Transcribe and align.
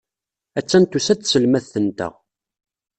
Attan 0.59 0.83
tusa-d 0.85 1.19
tselmadt-nteɣ. 1.21 2.13